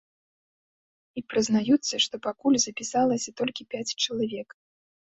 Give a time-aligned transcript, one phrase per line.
[1.19, 4.49] І прызнаюцца, што пакуль запісалася толькі пяць чалавек.